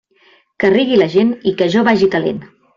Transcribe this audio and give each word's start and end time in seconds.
Que 0.63 0.71
rigui 0.71 0.97
la 1.03 1.09
gent 1.17 1.35
i 1.53 1.55
que 1.61 1.71
jo 1.77 1.87
vagi 1.93 2.13
calent. 2.19 2.45